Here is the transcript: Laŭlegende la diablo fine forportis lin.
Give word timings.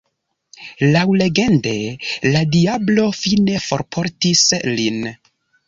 Laŭlegende 0.95 1.73
la 2.37 2.43
diablo 2.57 3.05
fine 3.21 3.61
forportis 3.69 4.45
lin. 4.81 5.01